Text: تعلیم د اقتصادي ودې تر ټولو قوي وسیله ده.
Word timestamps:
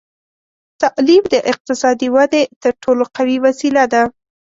تعلیم 0.81 1.23
د 1.33 1.35
اقتصادي 1.51 2.07
ودې 2.15 2.43
تر 2.61 2.73
ټولو 2.83 3.03
قوي 3.15 3.37
وسیله 3.45 3.83
ده. 3.93 4.03